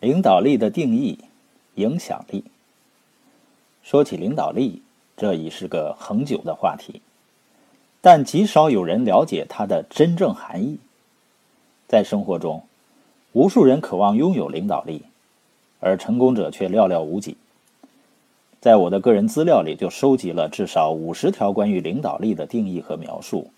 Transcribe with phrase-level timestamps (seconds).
[0.00, 1.18] 领导力的定义，
[1.74, 2.44] 影响力。
[3.82, 4.80] 说起领导力，
[5.16, 7.02] 这已是个恒久的话题，
[8.00, 10.78] 但极少有人了解它的真正含义。
[11.88, 12.62] 在生活中，
[13.32, 15.02] 无数人渴望拥有领导力，
[15.80, 17.36] 而成功者却寥寥无几。
[18.60, 23.50] 在我的个人资料里，就收集了至少五十条关于领导力的定义和描述。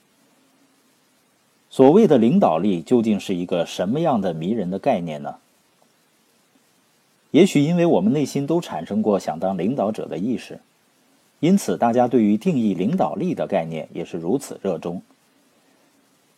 [1.69, 5.37] 所谓的领导力，究竟是一个什么样的迷人的概念呢？
[7.31, 10.59] 也许因为我们内心都产生过想当领导者的意识，
[11.39, 15.01] 因此大家对于定义领导力的概念也是如此热衷。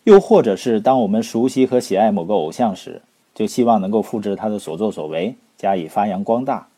[0.04, 3.00] 又或者是当我们熟悉和喜爱某个偶像时，
[3.34, 6.68] 就希望能够复制他的所作所为，加以发扬光大。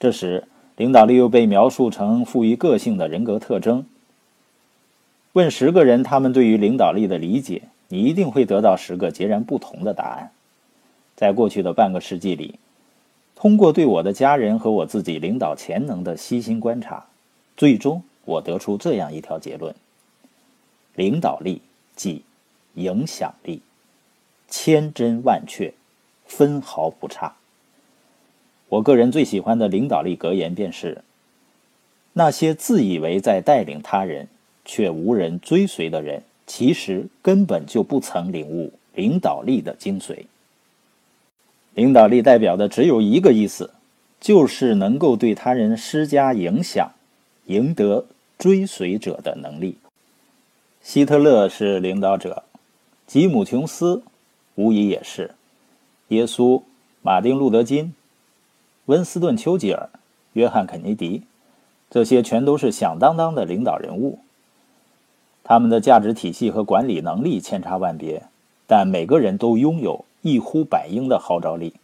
[0.00, 0.44] 这时，
[0.76, 3.84] 领导力又被描述成富于个性的人格特征。
[5.34, 10.30] 问十个人他们对于领导力的理解，你一定会得到十个截然不同的答案。
[11.16, 12.58] 在过去的半个世纪里。
[13.42, 17.06] 通过对我的家人和我自己领导潜能的悉心观察，
[17.56, 19.74] 最终我得出这样一条结论：
[20.94, 21.60] 领导力
[21.96, 22.22] 即
[22.74, 23.60] 影响力，
[24.48, 25.74] 千真万确，
[26.24, 27.34] 分毫不差。
[28.68, 31.02] 我个人最喜欢的领导力格言便是：
[32.12, 34.28] 那些自以为在带领他人
[34.64, 40.26] 却无人追随的人，其实根本就不曾领悟领导力的精髓。
[41.74, 43.70] 领导力代表的只有一个意思，
[44.20, 46.92] 就是能够对他人施加影响，
[47.46, 48.04] 赢得
[48.38, 49.78] 追随者的能力。
[50.82, 52.42] 希特勒是领导者，
[53.06, 54.02] 吉姆·琼斯
[54.54, 55.30] 无疑也是，
[56.08, 56.62] 耶稣、
[57.00, 57.94] 马丁·路德·金、
[58.86, 59.88] 温斯顿·丘吉尔、
[60.34, 61.22] 约翰·肯尼迪，
[61.88, 64.18] 这些全都是响当当的领导人物。
[65.42, 68.24] 他们的价值体系和管理能力千差万别，
[68.66, 70.04] 但每个人都拥有。
[70.22, 71.74] 一呼百应的号召力。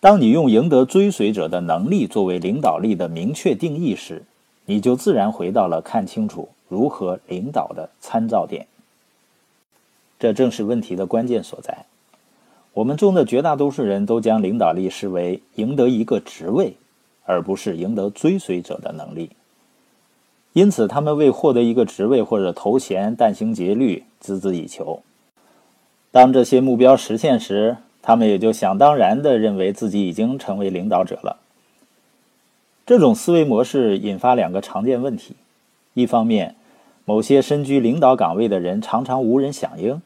[0.00, 4.22] 当你用赢得追随者的能力作为领导力的明确定义时，
[4.66, 8.66] 你就自然回到了看清楚如何领导的参照点。
[10.18, 11.86] 这正是问题的关键所在。
[12.72, 16.74] 我们中的绝大多数人都将领导力视为赢得一个职位，
[17.24, 19.30] 而不是赢得追随者的能力。
[20.52, 25.02] 因此，他们为获得一个职位或者头衔殚精竭虑，孜孜以求。
[26.12, 31.36] 当这些目标实现时，他们也就想当然地认为自己已经成为领导者了。
[32.84, 35.36] 这种思维模式引发两个常见问题：
[35.94, 36.56] 一方面，
[37.04, 40.00] 某些身居领导岗位的人常常无人响应；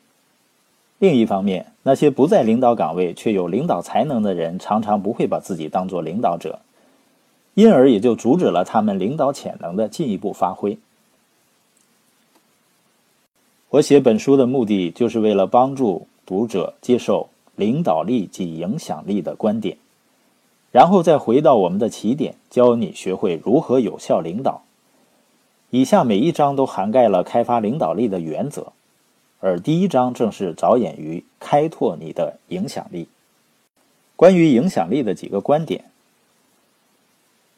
[0.98, 6.58] 另一方面，那些不在领导岗位却有领导才能的人常常不会把自己当作领导者，
[7.54, 10.76] 因而也就阻止了他们领导潜能的进一步发挥。
[13.74, 19.78] 我写本书的目的，就是为了帮助读者接受领导力及影响力的观点，
[20.70, 24.62] 然后再回到我们的起点，教你学会如何有效领导。
[25.70, 28.72] 以下每一章都涵盖了开发领导力的原则，
[29.40, 33.08] 而第一章正是着眼于开拓你的影响力。
[34.14, 35.86] 关于影响力的几个观点：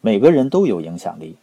[0.00, 1.36] 每个人都有影响力。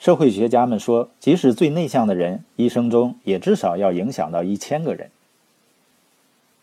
[0.00, 5.10] 社会学家们说，即使最内向的人，一生中也至少要影响到一千个人。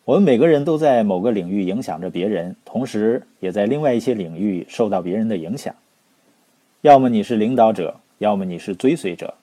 [0.06, 5.76] 我们每个人都在某个领域影响着别人，同时也在另外一些领域受到别人的影响。
[6.82, 9.36] 要么你是领导者，要么你是追随者。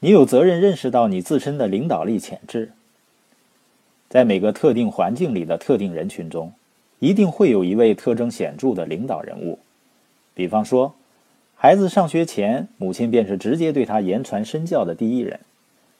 [0.00, 2.72] 你有责任认识到你自身的领导力潜质。
[4.08, 6.52] 在每个特定环境里的特定人群中，
[6.98, 9.60] 一定会有一位特征显著的领导人物。
[10.34, 10.92] 比方说。
[11.64, 15.40] 孩子上学前，母亲便是直接对他言传身教的第一人。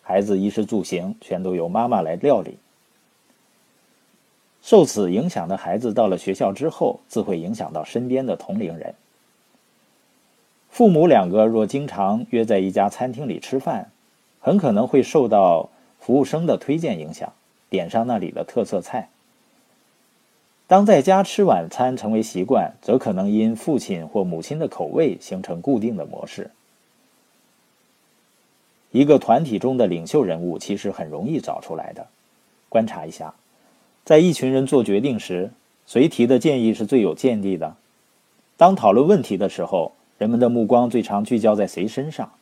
[0.02, 2.58] 孩子衣食住行全都由妈妈来料理。
[4.60, 8.94] 受此影响的孩子，到了学校之后，自会影响到身边的同龄人。
[10.68, 13.90] 父母两个若经常约在一家餐厅里吃饭，
[14.40, 17.32] 很可能会受到服务生的推荐影响，
[17.70, 19.08] 点上那里的特色菜。
[20.66, 26.50] 当在家吃晚餐成为习惯，则可能因父亲或母亲的口味形成固定的模式。
[28.90, 32.06] 一个团体中的领袖人物其实很容易找出来的。
[32.68, 33.34] 观察一下，
[34.04, 35.50] 在一群人做决定时，
[35.86, 37.76] 谁提的建议是最有见地的？
[38.56, 42.32] 当讨论问题的时候，人们的目光最常聚焦在谁身上？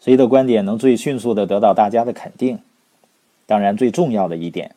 [0.00, 2.58] 谁的观点能最迅速的得到大家的肯定？
[3.46, 4.74] 当然，最重要的一点。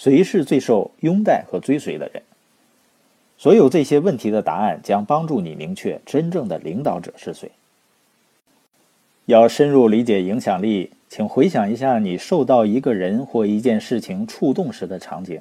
[0.00, 2.22] 谁是最受拥戴和追随的人？
[3.36, 7.50] 所有这些问题的答案将帮助你明确真正的领导者是谁。
[9.26, 15.38] 要深入理解影响力，请回想一下你受到一个人或一件事情触动时的场景。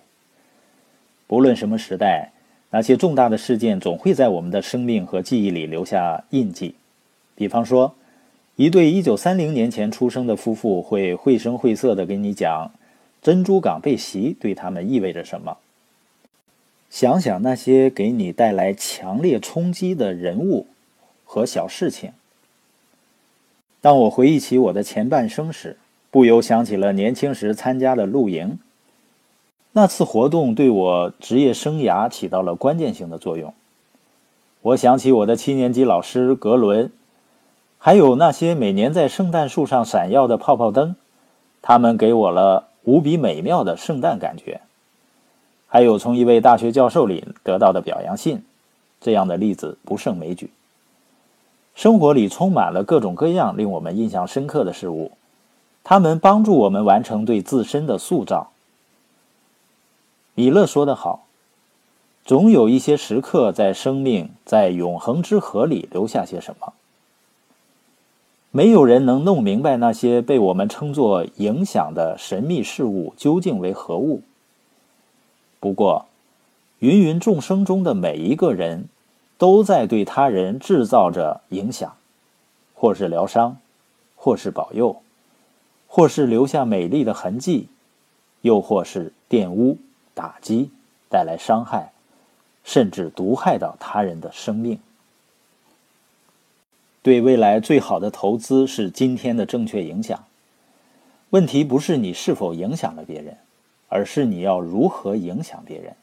[1.26, 2.34] 不论什么时代，
[2.70, 6.76] 那些重大的事件总会在我们的生命和记忆里留下印记。
[7.34, 7.96] 比方说，
[8.58, 12.70] 一对一九三零年前出生的夫妇会绘声绘色地跟你讲
[13.22, 15.58] 珍珠港被袭对他们意味着什么。
[16.90, 20.66] 想想那些给你带来强烈冲击的人物
[21.24, 22.14] 和小事情。
[23.82, 25.78] 当我回忆起我的前半生时，
[26.10, 28.58] 不由想起了年轻时参加的露营。
[29.74, 33.54] 那次活动对我职业生涯起到了关键性的作用。
[34.62, 36.92] 我想起我的七年级老师格伦，
[37.78, 40.96] 还有那些每年在圣诞树上闪耀的泡泡灯，
[41.62, 44.62] 他们给我了无比美妙的圣诞感觉。
[45.68, 48.44] 还有从一位大学教授里得到的表扬信，
[49.00, 50.50] 这样的例子不胜枚举。
[51.76, 55.12] 生活里充满了各种各样令我们印象深刻的事物，
[55.84, 58.50] 它们帮助我们完成对自身的塑造。
[60.34, 61.28] 米勒说得好
[62.26, 66.74] ：“总有一些时刻，在生命在永恒之河里留下些什么。
[68.52, 74.22] 没有人能弄明白那些被我们称作影响的神秘事物究竟为何物。”
[75.62, 76.06] 不过，
[76.80, 78.86] 芸芸众生中的每一个人，
[79.38, 81.96] 都在对他人制造着影响，
[82.74, 83.58] 或是疗伤，
[84.16, 85.02] 或是保佑，
[85.88, 87.68] 或是留下美丽的痕迹，
[88.42, 89.78] 又或是玷污、
[90.14, 90.72] 打击、
[91.10, 91.92] 带来伤害，
[92.64, 94.80] 甚至毒害到他人的生命。
[97.02, 100.26] 对未来最好的投资是今天的正确影响。
[101.30, 103.38] 问题不是你是否影响了别人。
[103.92, 105.96] 而是你要如何影响别人？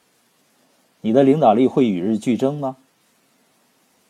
[1.02, 2.78] 你的领导力会与日俱增吗？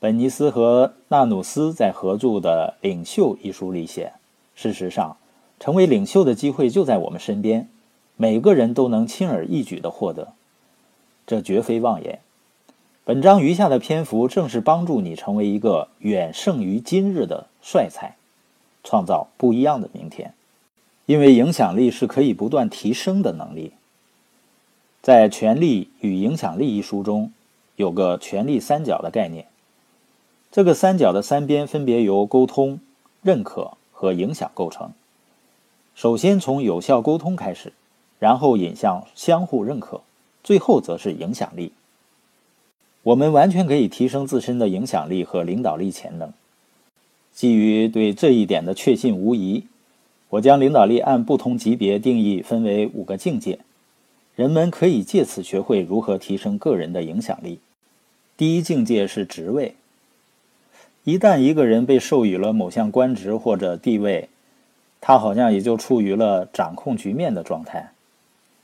[0.01, 4.15] 本尼斯和纳努斯在合著的《领袖》一书里写
[4.57, 5.19] ：“事实上，
[5.61, 7.69] 成为领袖的机会就在我们身边，
[8.17, 10.33] 每个人都能轻而易举地获得。
[11.27, 12.21] 这绝非妄言。
[13.09, 18.17] 本章余下的篇幅正是帮助你成为一个远胜于今日的帅才，
[18.83, 20.35] 创造不一样的明天。”
[21.07, 23.75] 因为影响力是可以不断提升的能力。
[25.03, 27.31] 在《权力与影响力》一书中，
[27.77, 29.47] 有个“权力三角”的概念。
[30.51, 32.81] 这个三角的三边分别由沟通、
[33.23, 34.91] 认可和影响构成。
[35.95, 37.73] 首先从有效沟通开始，
[38.19, 40.01] 然后引向相互认可，
[40.43, 41.71] 最后则是影响力。
[43.07, 46.33] 我们完全可以提升自身的影响力和领导力潜能。
[47.33, 49.65] 基于对这一点的确信无疑。
[50.31, 53.61] 我将领导力按不同级别定义，分为五个境界。
[54.35, 57.61] 人们可以借此学会如何提升个人的影响力。
[58.37, 59.77] 第一境界是职位。
[61.05, 64.29] 一旦一个人被授予了某项官职或者地位，
[65.01, 67.93] 他好像也就处于了掌控局面的状态。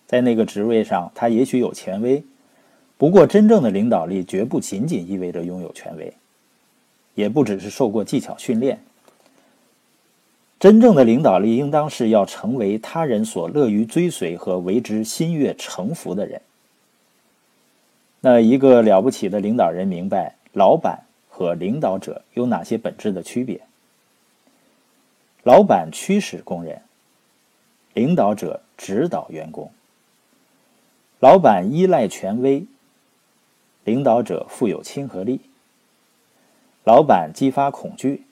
[0.08, 2.24] 在那个职位上，他也许有权威。
[3.02, 6.14] 不过，真正的领导力绝不仅仅意味着拥有权威，
[7.16, 8.78] 也不只是受过技巧训练。
[10.60, 16.43] 真正的领导力，应当是要成为他人所乐于追随和为之心悦诚服的人。
[18.20, 23.62] 那一个了不起的领导人明白，老板和领导者有哪些本质的区别？
[25.43, 26.81] 老板驱使工人，
[27.94, 29.72] 领导者指导员工。
[31.19, 32.64] 老板依赖权威，
[33.84, 35.41] 领导者富有亲和力。
[36.84, 38.24] 老板激发恐惧。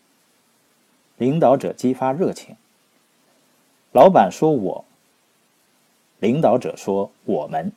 [1.17, 2.57] 领导者激发热情。
[3.93, 4.85] 老板说：“我。”
[6.19, 7.73] 领导者说：“我们。”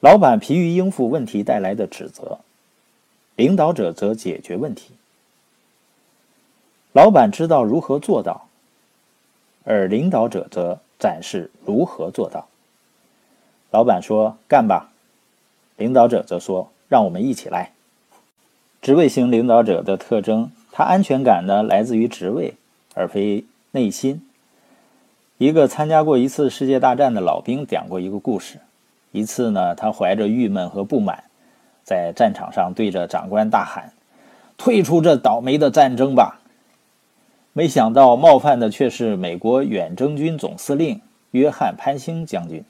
[0.00, 2.40] 老板疲于应付问题带来的指责，
[3.36, 4.92] 领导者则解决问题。
[6.92, 8.48] 老板知道如何做到，
[9.64, 12.48] 而领导者则展示如何做到。
[13.70, 14.92] 老板说：“干吧！”
[15.76, 17.72] 领导者则说：“让我们一起来。”
[18.82, 20.50] 职位型领导者的特征。
[20.76, 22.54] 他安全感呢，来自于职位，
[22.94, 24.26] 而非内心。
[25.38, 28.58] 一个参加过一次世界大战的老兵讲过一个故事：
[29.12, 31.22] 一次呢，他怀着郁闷和不满，
[31.84, 33.92] 在战场上对着长官大喊
[34.58, 36.40] ：“退出这倒霉的战争吧！”
[37.54, 41.00] 没想到冒犯的却是美国远征军总司令
[41.30, 42.64] 约翰·潘兴将军。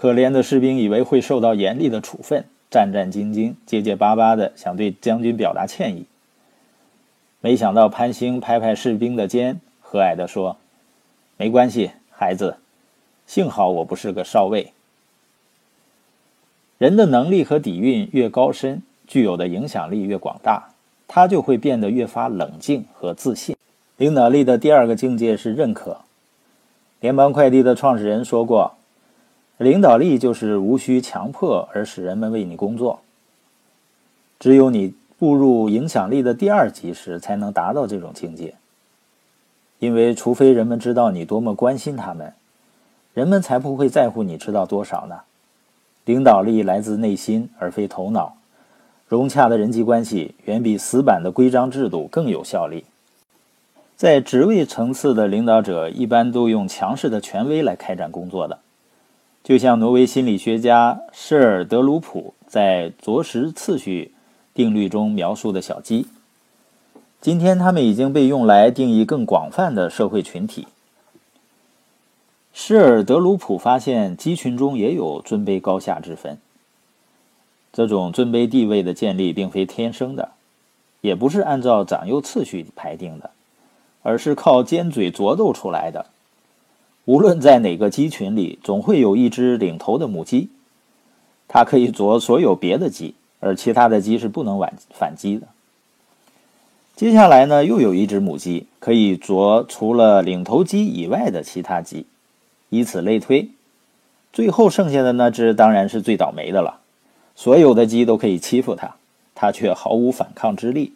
[0.00, 6.06] 可怜的士兵以为会受到严厉的处分，战战兢兢、结结巴巴的想对将军表达歉意。
[7.42, 10.56] 没想到潘兴拍拍士兵的肩，和蔼地说
[11.36, 12.56] ：“没关系，孩子，
[13.26, 14.72] 幸好我不是个少尉。”
[16.78, 20.70] 人的能力和底蕴越高深，具有的影响力越广大，
[21.06, 23.54] 他就会变得越发冷静和自信。
[23.98, 25.98] 领导力的第二个境界是认可。
[27.00, 28.76] 联邦快递的创始人说过
[29.60, 33.00] ：“领导力就是无需强迫而使人们为你工作。
[34.38, 38.54] 只有你步入影响力的第二级时，才能达到这种境界。
[39.78, 42.32] 因为，除非人们知道你多么关心他们，
[43.12, 45.20] 人们才不会在乎你知道多少呢。
[46.06, 48.38] 领导力来自内心，而非头脑。
[49.08, 52.84] 融洽的人际关系远比死板的规章制度更有效力。
[53.94, 58.58] 在职位层次的领导者，一般都用强势的权威来开展工作的。
[59.42, 64.12] 就像挪威心理学家施尔德鲁普在着实次序
[64.52, 66.06] 定律中描述的小鸡，
[67.20, 70.68] 今天他们已经被用来定义更广泛的社会群体。
[72.52, 76.38] 施尔德鲁普发现，鸡群中也有尊卑高下之分。
[77.72, 80.30] 这种尊卑地位的建立并非天生的，
[81.00, 83.30] 也不是按照长幼次序排定的，
[84.02, 86.06] 而是靠尖嘴啄斗出来的。
[87.10, 90.48] 无论在哪个鸡群里，总会有一只领头的母鸡，
[91.48, 95.48] 它可以啄所有别的鸡，而其他的鸡是不能反反击的。
[96.94, 102.06] 接下来呢，又有一只母鸡可以啄除了领头鸡以外的其他鸡，
[102.68, 103.48] 以此类推，
[104.32, 106.78] 最后剩下的那只当然是最倒霉的了。
[107.34, 108.94] 所有的鸡都可以欺负它，
[109.34, 110.92] 它却毫无反抗之力。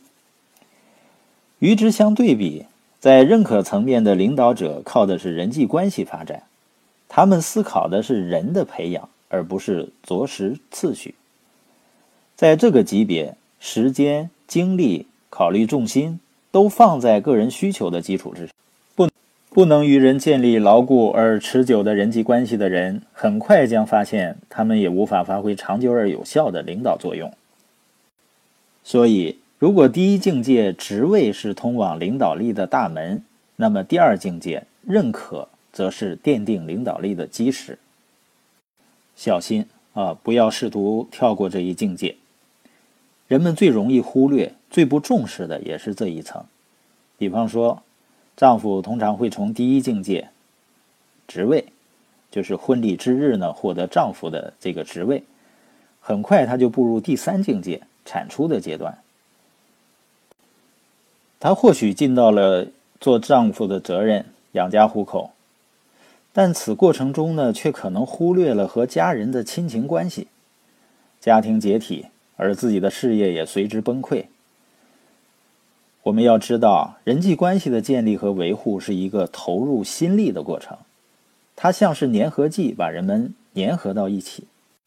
[1.59, 2.66] 与之相对比。
[3.04, 6.44] 在认可层面的领导者靠的是人际关系发展，
[7.06, 11.14] 他们思考的是人的培养，而不是着实次序。
[12.34, 16.18] 在这个级别，时间、精力、考虑重心
[16.50, 18.54] 都放在个人需求的基础之上。
[18.94, 19.11] 不，
[19.50, 27.30] 不能与人建立牢固而持久的人际关系的人，很快将发现他们也无法发挥长久而有效的领导作用。
[28.82, 29.40] 所以。
[29.64, 33.25] 如果第一境界职位是通往领导力的大门，
[33.56, 37.78] 那么第二境界认可则是奠定领导力的基石。
[39.16, 42.16] 小心啊，不要试图跳过这一境界。
[43.26, 46.44] 人们最容易忽略、最不重视的也是这一层。
[47.16, 47.83] 比方说，
[48.37, 50.28] 丈夫通常会从第一境界
[51.26, 51.64] 职位，
[52.30, 55.23] 就是婚礼之日呢，获得丈夫的这个职位，
[56.00, 58.99] 很快他就步入第三境界产出的阶段。
[61.44, 65.32] 她或许尽到了做丈夫的责任，养家糊口，
[66.32, 70.28] 但此过程中呢，却可能忽略了和家人的亲情关系，
[71.20, 72.06] 家庭解体，
[72.38, 74.24] 而自己的事业也随之崩溃。
[76.04, 80.78] 我们要知道，人际关系的建立和维护是一个投入心力的过程，
[81.54, 84.44] 它像是粘合剂，把人们粘合到一起，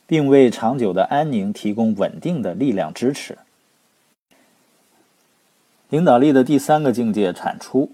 [0.07, 3.37] 并为长久的安宁提供稳定的力量支持。
[5.89, 7.89] 领导力的第三个境界产出，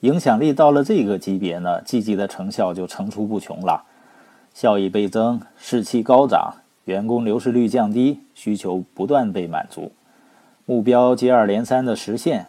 [0.00, 3.84] 影响力到了这个级别呢，积极的成效就层出不穷了，
[4.54, 6.54] 效益倍增，士气高涨，
[6.86, 9.92] 员工流失率降低，需求不断被满足，
[10.64, 12.46] 目标接二连三的实现。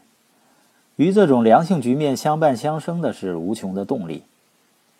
[0.95, 4.23] 与这种良性局面相伴相生的是无穷的动力。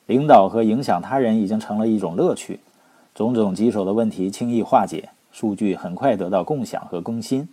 [0.06, 2.60] 领导和影响他人已经成了一种乐趣，
[3.16, 7.48] 种种棘手的问题轻易化解，数据很快得到共享和更新。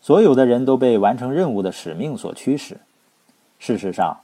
[0.00, 2.78] 所有的人都被完成任务的使命所驱使。
[3.58, 4.18] 事实上，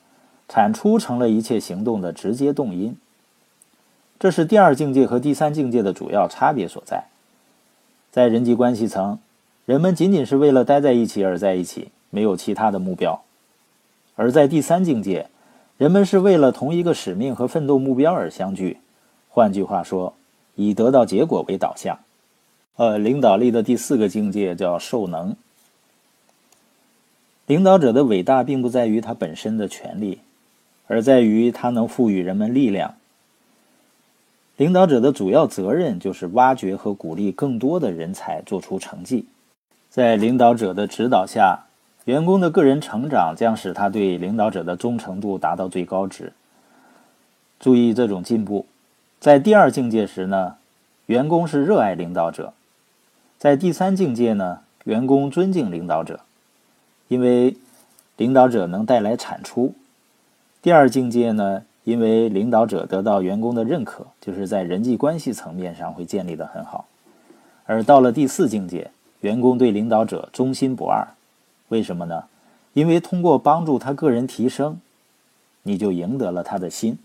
[0.49, 2.97] 产出成了一切行动的直接动因。
[4.19, 7.05] 这是第二境界和第三境界的主要差别所在。
[8.11, 9.19] 在人际关系层，
[9.67, 13.23] 人们仅仅是为了待在一起而在一起，没有其他的目标；
[14.15, 15.29] 而在第三境界，
[15.77, 18.79] 人们是为了同一个使命和奋斗目标而相聚。
[19.29, 20.15] 换句话说，
[20.55, 21.99] 以得到结果为导向。
[22.77, 25.35] 呃，领导力的第四个境界叫受能。
[27.47, 30.21] 领导者的伟大并不在于他本身的权利，
[30.87, 32.95] 而在于他能赋予人们力量。
[34.57, 39.27] 领导者的主要责任就是挖掘和鼓励更多的人才做出成绩。
[39.91, 41.67] 在领导者的指导下，
[42.07, 46.33] 员工的个人成长将使他对领导者的忠诚度达到最高值。
[47.61, 48.65] 注意这种进步，
[49.21, 50.57] 在第二境界时呢，
[51.07, 52.55] 员工是热爱领导者；
[53.39, 56.21] 在第三境界呢，员工尊敬领导者。
[57.09, 57.57] 因为
[58.17, 59.75] 领导者能带来产出，
[60.63, 61.63] 第二境界呢？
[61.85, 66.87] 因为领导者得到员工的认可，就是在人际关系层面上会建立的很好。
[67.67, 71.07] 而到了第四境界，员工对领导者忠心不二。
[71.69, 72.25] 为什么呢？
[72.73, 74.81] 因为通过帮助他个人提升，
[75.65, 76.99] 你就赢得了他的心。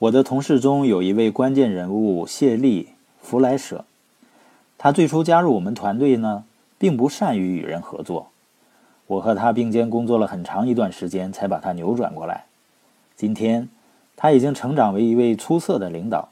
[0.00, 2.88] 我的同事中有一位关键人物谢利
[3.22, 3.84] 弗莱舍，
[4.76, 6.42] 他最初加入我们团队呢，
[6.76, 8.30] 并不善于与人合作。
[9.06, 12.44] 我和他并肩工作了很长一段时间，才把他扭转过来。
[13.16, 13.68] 今天，
[14.16, 16.30] 他已经成长为一位出色的领导，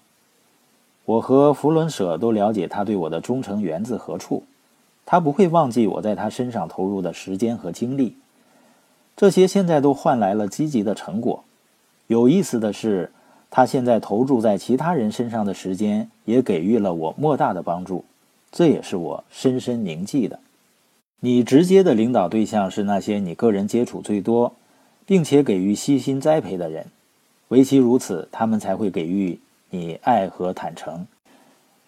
[1.04, 4.44] 我和弗伦舍都了解他对我的忠诚源自何处，
[5.04, 8.16] 他不会忘记我在他身上投入的时间和精力。
[9.14, 11.44] 这些现在都换来了积极的成果。
[12.06, 13.12] 有意思的是，
[13.50, 18.04] 他现在投注在其他人身上的时间也给予了我莫大的帮助，
[18.50, 20.40] 这也是我深深铭记的。
[21.24, 24.56] 你直接的领导对象是那些你个人接触最多，
[25.06, 26.86] 并且给予悉心栽培的人，
[27.46, 29.38] 唯其如此，他们才会给予。
[29.70, 31.06] 你爱和坦诚。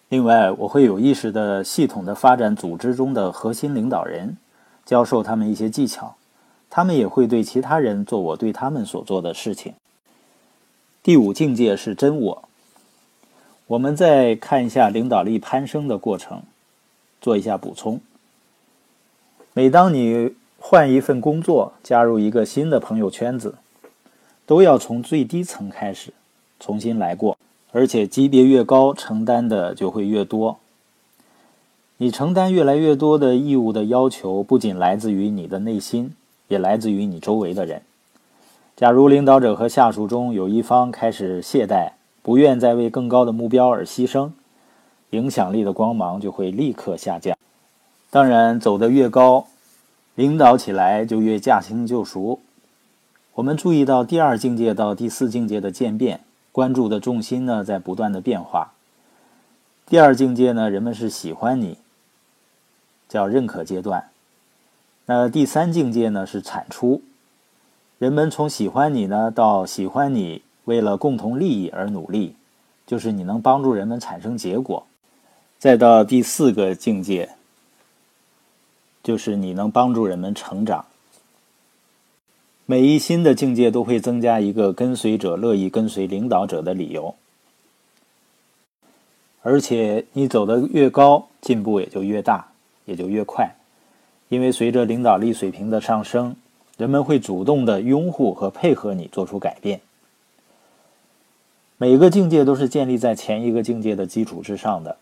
[0.07, 4.37] 另外，我会有意识的、系统的发展组织中的核心领导人，
[4.85, 6.15] 教授他们一些技巧。
[6.69, 9.73] 他们也会对其他人做我对他们所做的事情。
[11.03, 12.43] 第五境界是真我。
[13.67, 16.41] 我们再看一下领导力攀升的过程，
[17.19, 17.99] 做一下补充。
[19.57, 23.55] 每当你换一份工作，加入一个新的朋友圈子，
[24.45, 26.11] 都要从最低层开始，
[26.59, 27.37] 重新来过。
[27.71, 30.57] 而且级别越高，承担的就会越多。
[31.95, 36.13] 你承担越来越多的义务的要求，不仅来自于你的内心，
[36.49, 37.81] 也来自于你周围的人。
[38.75, 44.31] 假如领导者和下属中有一方开始懈怠，不愿再为更高的目标而牺牲，
[45.11, 47.34] 影响力的光芒就会立刻下降。
[48.15, 49.47] 当然，走得越高，
[50.15, 52.39] 领导起来就越驾轻就熟。
[53.33, 56.21] 我们注意到第二境界到第四境界的渐变。
[56.53, 58.71] 关注的重心呢，在不断的变化。
[59.85, 61.77] 第二境界呢，人们是喜欢你，
[63.09, 64.05] 叫认可阶段。
[65.07, 67.01] 那第三境界呢，是产出，
[67.99, 72.37] 人们从喜欢你呢，到喜欢你为了共同利益而努力，
[72.87, 74.85] 就是你能帮助人们产生结果。
[75.59, 77.34] 再到第四个境界，
[79.05, 80.83] 就是你能帮助人们成长。
[82.65, 87.13] 每一新的境界都会增加一个跟随者乐意跟随领导者的理由，
[89.43, 92.47] 而且你走得越高，进步也就越大，
[92.85, 93.55] 也就越快。
[94.29, 96.35] 因为随着领导力水平的上升，
[96.75, 99.81] 人们会主动的拥护和配合你做出改变。
[101.77, 104.97] 每个境界都是建立在前一个境界的基础之上的。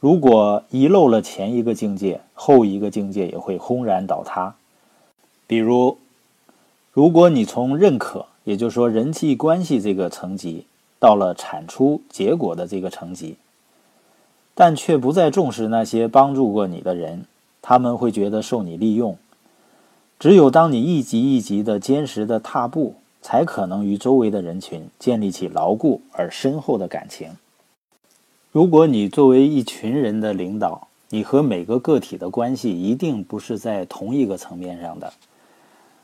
[0.00, 4.56] 如果遗漏了前一个境界，后一个境界也会轰然倒塌。
[5.46, 5.96] 比如。
[6.92, 10.66] 如果你从认可，也就是说人际关系这个层级，
[10.98, 13.36] 到了产出结果的这个层级，
[14.56, 17.26] 但却不再重视那些帮助过你的人，
[17.62, 19.16] 他们会觉得受你利用。
[20.18, 27.36] 只有当你一级一级的坚实的踏步，才可能与周围的人群建立起牢固而深厚的感情。
[28.52, 35.12] 如果你作为一群人的领导，你和每个个体的关系一定不是在同一个层面上的。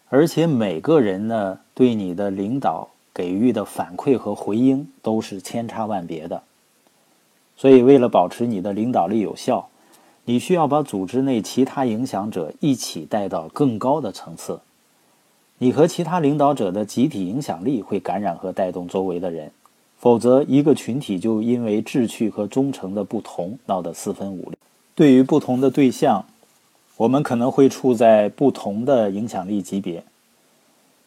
[0.08, 6.44] 而且每个人呢，对你的领导给予的反馈和回应都是千差万别的。
[7.56, 9.68] 所以，为了保持你的领导力有效，
[10.24, 14.60] 你需要把组织内其他影响者一起带到更高的层次。
[15.58, 19.50] 你和其他领导者的集体影响力会感染和带动周围的人，
[19.98, 24.58] 否则一个群体就因为志趣和忠诚的不同闹得四分五裂。
[24.94, 26.24] 对于不同的对象。
[26.98, 30.02] 我们可能会处在不同的影响力级别，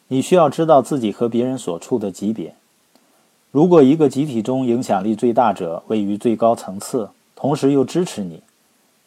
[0.06, 2.54] 你需要知道自己和别人所处的级别。
[3.50, 8.40] 如果一个集体中影响力最大者位于最高层次，同时又支持你，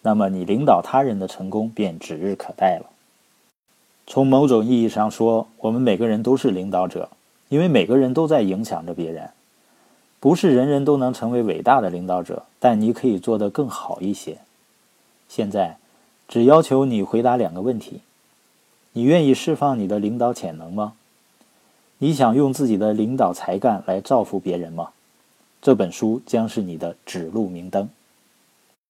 [0.02, 2.88] 那么你领导他人的成功便指日可待了。
[4.06, 7.08] 从某种意义上说，我们每个人都是领导者，
[7.48, 9.30] 因为每个人都在影响着别人。
[10.24, 14.38] 不是人人都能成为伟大的领导者，但你可以做得更好一些。
[15.28, 15.76] 现在。
[16.26, 18.00] 只要求你回答两个问题：
[18.94, 20.94] 你愿意释放你的领导潜能吗？
[21.98, 24.92] 你想用自己的领导才干来造福别人吗？
[25.62, 27.90] 这本书将是你的指路明灯。